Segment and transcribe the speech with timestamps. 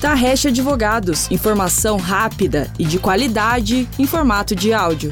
[0.00, 5.10] Tarrecha Advogados, informação rápida e de qualidade em formato de áudio.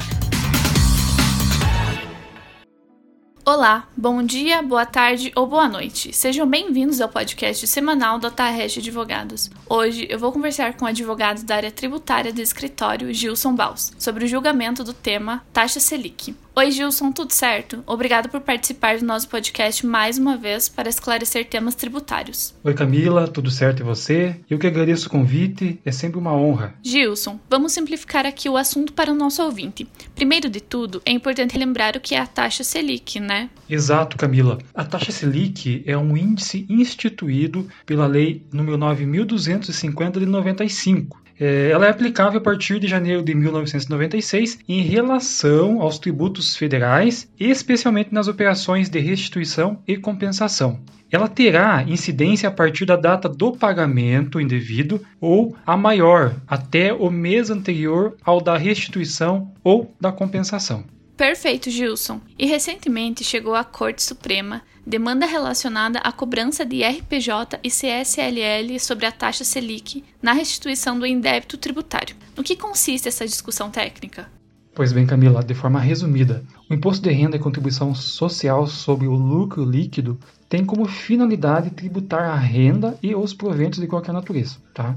[3.43, 6.13] Olá, bom dia, boa tarde ou boa noite.
[6.13, 9.49] Sejam bem-vindos ao podcast semanal da Tarrecha Advogados.
[9.67, 14.25] Hoje eu vou conversar com o advogado da área tributária do escritório Gilson Baus sobre
[14.25, 16.35] o julgamento do tema Taxa Selic.
[16.57, 17.83] Oi, Gilson, tudo certo?
[17.85, 22.55] Obrigado por participar do nosso podcast mais uma vez para esclarecer temas tributários.
[22.63, 24.39] Oi, Camila, tudo certo e você?
[24.49, 26.73] Eu que agradeço o convite, é sempre uma honra.
[26.81, 29.85] Gilson, vamos simplificar aqui o assunto para o nosso ouvinte.
[30.15, 33.49] Primeiro de tudo, é importante lembrar o que é a taxa Selic, né?
[33.69, 34.57] Exato, Camila.
[34.73, 41.87] A taxa Selic é um índice instituído pela Lei nº 9250 de 95 é, ela
[41.87, 48.27] é aplicável a partir de janeiro de 1996 em relação aos tributos federais, especialmente nas
[48.27, 50.79] operações de restituição e compensação.
[51.11, 57.09] Ela terá incidência a partir da data do pagamento indevido ou a maior, até o
[57.11, 60.83] mês anterior ao da restituição ou da compensação.
[61.17, 62.19] Perfeito, Gilson.
[62.37, 69.05] E recentemente chegou à Corte Suprema demanda relacionada à cobrança de RPJ e CSLL sobre
[69.05, 72.15] a taxa Selic na restituição do indébito tributário.
[72.35, 74.29] No que consiste essa discussão técnica?
[74.75, 79.15] Pois bem, Camila, de forma resumida, o imposto de renda e contribuição social sobre o
[79.15, 80.19] lucro líquido
[80.49, 84.95] tem como finalidade tributar a renda e os proventos de qualquer natureza, tá?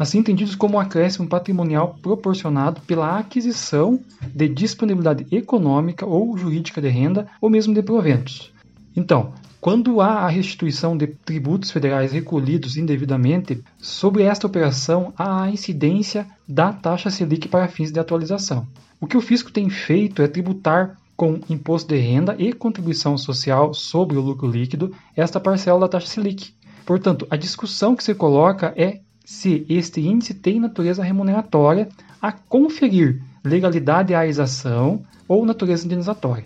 [0.00, 4.00] Assim entendidos como um acréscimo patrimonial proporcionado pela aquisição
[4.34, 8.50] de disponibilidade econômica ou jurídica de renda ou mesmo de proventos.
[8.96, 15.50] Então, quando há a restituição de tributos federais recolhidos indevidamente, sobre esta operação há a
[15.50, 18.66] incidência da taxa Selic para fins de atualização.
[18.98, 23.74] O que o fisco tem feito é tributar com imposto de renda e contribuição social
[23.74, 26.54] sobre o lucro líquido esta parcela da taxa Selic.
[26.86, 29.00] Portanto, a discussão que se coloca é
[29.30, 31.88] se este índice tem natureza remuneratória
[32.20, 36.44] a conferir legalidade à exação ou natureza indenizatória.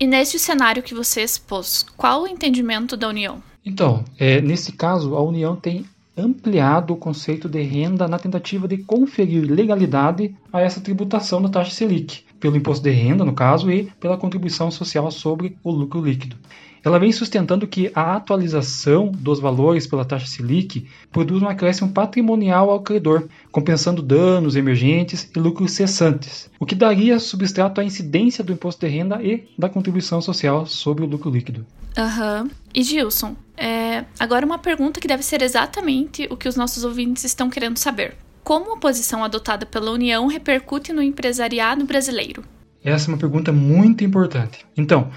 [0.00, 3.42] E neste cenário que você expôs, qual o entendimento da União?
[3.62, 5.84] Então, é, nesse caso, a União tem
[6.16, 11.72] ampliado o conceito de renda na tentativa de conferir legalidade a essa tributação da taxa
[11.72, 16.36] Selic, pelo imposto de renda, no caso, e pela contribuição social sobre o lucro líquido.
[16.84, 22.68] Ela vem sustentando que a atualização dos valores pela taxa Selic produz um acréscimo patrimonial
[22.68, 28.52] ao credor, compensando danos emergentes e lucros cessantes, o que daria substrato à incidência do
[28.52, 31.64] imposto de renda e da contribuição social sobre o lucro líquido.
[31.96, 32.42] Aham.
[32.42, 32.50] Uhum.
[32.74, 34.04] E Gilson, é...
[34.18, 38.16] agora uma pergunta que deve ser exatamente o que os nossos ouvintes estão querendo saber.
[38.44, 42.42] Como a posição adotada pela União repercute no empresariado brasileiro?
[42.82, 44.66] Essa é uma pergunta muito importante.
[44.76, 45.10] Então,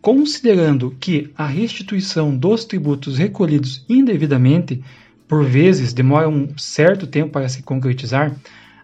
[0.00, 4.82] considerando que a restituição dos tributos recolhidos indevidamente,
[5.28, 8.34] por vezes, demora um certo tempo para se concretizar,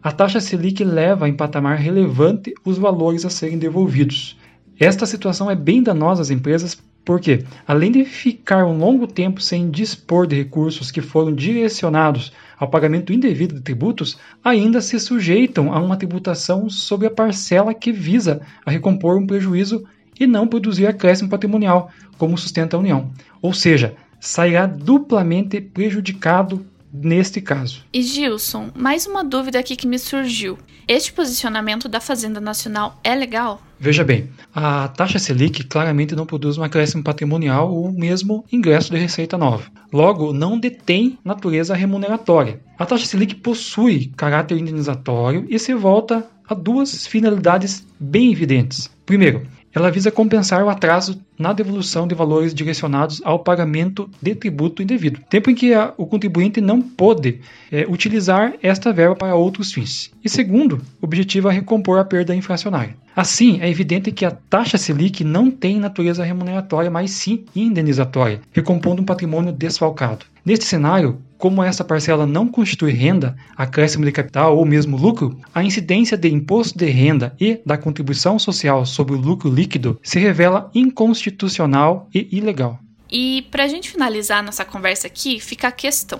[0.01, 4.39] a taxa Selic leva em patamar relevante os valores a serem devolvidos.
[4.79, 9.71] Esta situação é bem danosa às empresas porque, além de ficar um longo tempo sem
[9.71, 15.81] dispor de recursos que foram direcionados ao pagamento indevido de tributos, ainda se sujeitam a
[15.81, 19.85] uma tributação sobre a parcela que visa a recompor um prejuízo
[20.19, 23.11] e não produzir acréscimo patrimonial, como sustenta a União.
[23.41, 27.85] Ou seja, sairá duplamente prejudicado neste caso.
[27.93, 30.59] E Gilson, mais uma dúvida aqui que me surgiu.
[30.87, 33.61] Este posicionamento da Fazenda Nacional é legal?
[33.79, 38.99] Veja bem, a taxa Selic claramente não produz um acréscimo patrimonial ou mesmo ingresso de
[38.99, 39.71] receita nova.
[39.93, 42.61] Logo, não detém natureza remuneratória.
[42.79, 48.91] A taxa Selic possui caráter indenizatório e se volta a duas finalidades bem evidentes.
[49.05, 54.83] Primeiro, ela visa compensar o atraso na devolução de valores direcionados ao pagamento de tributo
[54.83, 57.41] indevido, tempo em que a, o contribuinte não pôde
[57.71, 60.11] é, utilizar esta verba para outros fins.
[60.25, 62.97] E segundo, objetiva recompor a perda inflacionária.
[63.15, 69.03] Assim, é evidente que a taxa Selic não tem natureza remuneratória, mas sim indenizatória, recompondo
[69.03, 70.27] um patrimônio desfalcado.
[70.49, 75.63] Neste cenário, como essa parcela não constitui renda, acréscimo de capital ou mesmo lucro, a
[75.63, 80.71] incidência de imposto de renda e da contribuição social sobre o lucro líquido se revela
[80.75, 82.81] inconstitucional e ilegal.
[83.11, 86.19] E para a gente finalizar nossa conversa aqui, fica a questão: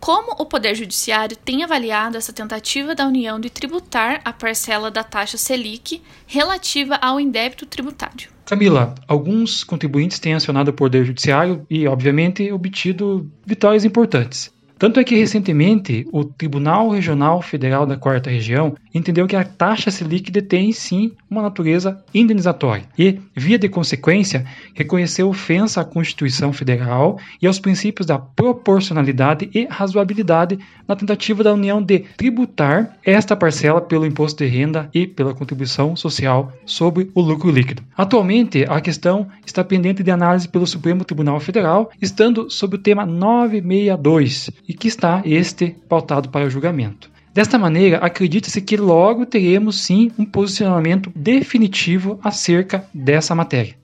[0.00, 5.04] como o Poder Judiciário tem avaliado essa tentativa da União de tributar a parcela da
[5.04, 8.37] taxa Selic relativa ao indébito tributário?
[8.48, 14.50] Camila, alguns contribuintes têm acionado o Poder Judiciário e, obviamente, obtido vitórias importantes.
[14.78, 19.90] Tanto é que recentemente o Tribunal Regional Federal da Quarta Região entendeu que a taxa
[19.90, 27.18] Selic detém sim uma natureza indenizatória e, via de consequência, reconheceu ofensa à Constituição Federal
[27.42, 33.80] e aos princípios da proporcionalidade e razoabilidade na tentativa da União de tributar esta parcela
[33.80, 37.82] pelo imposto de renda e pela contribuição social sobre o lucro líquido.
[37.96, 43.04] Atualmente, a questão está pendente de análise pelo Supremo Tribunal Federal, estando sob o tema
[43.04, 47.10] 962 e que está este pautado para o julgamento.
[47.32, 53.76] Desta maneira, acredita-se que logo teremos sim um posicionamento definitivo acerca dessa matéria.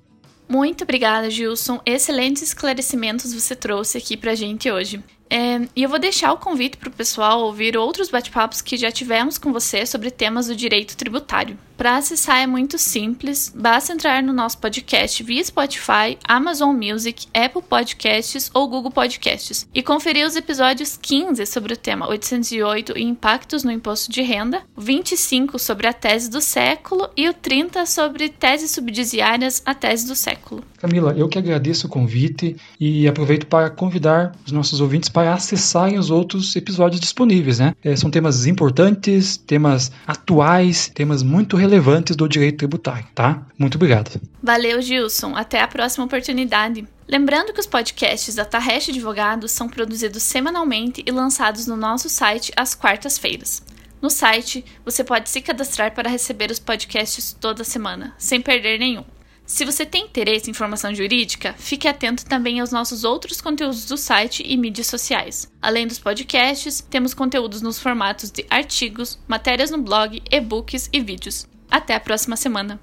[0.48, 1.80] Muito obrigada, Gilson.
[1.86, 5.02] Excelentes esclarecimentos você trouxe aqui pra gente hoje.
[5.34, 8.92] É, e eu vou deixar o convite para o pessoal ouvir outros bate-papos que já
[8.92, 11.58] tivemos com você sobre temas do direito tributário.
[11.76, 17.62] Para acessar é muito simples, basta entrar no nosso podcast via Spotify, Amazon Music, Apple
[17.62, 23.64] Podcasts ou Google Podcasts e conferir os episódios 15 sobre o tema 808 e impactos
[23.64, 28.70] no imposto de renda, 25 sobre a tese do século e o 30 sobre teses
[28.70, 30.62] subsidiárias à tese do século.
[30.78, 35.98] Camila, eu que agradeço o convite e aproveito para convidar os nossos ouvintes para acessarem
[35.98, 37.74] os outros episódios disponíveis, né?
[37.82, 43.46] É, são temas importantes, temas atuais, temas muito relevantes do direito tributário, tá?
[43.58, 44.20] Muito obrigado.
[44.42, 45.34] Valeu, Gilson.
[45.34, 46.86] Até a próxima oportunidade.
[47.06, 52.52] Lembrando que os podcasts da Tarrecha Advogados são produzidos semanalmente e lançados no nosso site
[52.56, 53.62] às quartas-feiras.
[54.00, 59.04] No site, você pode se cadastrar para receber os podcasts toda semana, sem perder nenhum.
[59.46, 63.96] Se você tem interesse em formação jurídica, fique atento também aos nossos outros conteúdos do
[63.96, 65.52] site e mídias sociais.
[65.60, 71.46] Além dos podcasts, temos conteúdos nos formatos de artigos, matérias no blog, e-books e vídeos.
[71.70, 72.80] Até a próxima semana.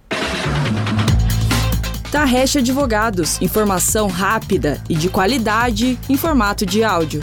[2.12, 7.22] Tarrecha Advogados, informação rápida e de qualidade em formato de áudio.